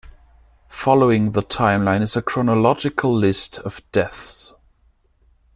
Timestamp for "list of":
3.15-3.81